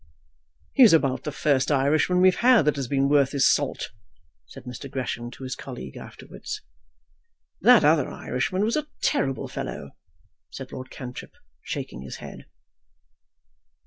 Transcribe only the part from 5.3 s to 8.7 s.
his colleague afterwards. "That other Irishman